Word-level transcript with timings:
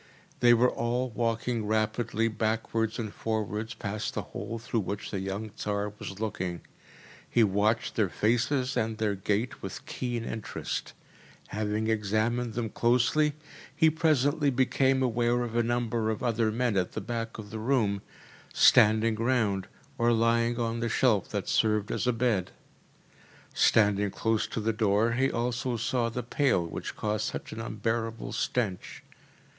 They 0.39 0.55
were 0.55 0.71
all 0.71 1.11
walking 1.11 1.67
rapidly 1.67 2.27
backwards 2.27 2.97
and 2.97 3.13
forwards 3.13 3.75
past 3.75 4.15
the 4.15 4.23
hole 4.23 4.57
through 4.57 4.79
which 4.79 5.11
the 5.11 5.19
young 5.19 5.51
Tsar 5.51 5.93
was 5.99 6.19
looking. 6.19 6.61
He 7.29 7.43
watched 7.43 7.95
their 7.95 8.09
faces 8.09 8.75
and 8.75 8.97
their 8.97 9.13
gait 9.13 9.61
with 9.61 9.85
keen 9.85 10.25
interest. 10.25 10.93
Having 11.49 11.85
examined 11.89 12.55
them 12.55 12.71
closely, 12.71 13.33
he 13.75 13.91
presently 13.91 14.49
became 14.49 15.03
aware 15.03 15.43
of 15.43 15.55
a 15.55 15.61
number 15.61 16.09
of 16.09 16.23
other 16.23 16.51
men 16.51 16.77
at 16.77 16.93
the 16.93 16.99
back 17.01 17.37
of 17.37 17.51
the 17.51 17.59
room, 17.59 18.01
standing 18.51 19.13
round, 19.17 19.67
or 19.99 20.11
lying 20.11 20.57
on 20.59 20.79
the 20.79 20.89
shelf 20.89 21.29
that 21.29 21.47
served 21.47 21.91
as 21.91 22.07
a 22.07 22.11
bed. 22.11 22.49
Standing 23.53 24.09
close 24.09 24.47
to 24.47 24.59
the 24.59 24.73
door 24.73 25.11
he 25.11 25.29
also 25.29 25.77
saw 25.77 26.09
the 26.09 26.23
pail 26.23 26.65
which 26.65 26.95
caused 26.95 27.27
such 27.31 27.51
an 27.53 27.61
unbearable 27.61 28.31
stench. 28.31 29.03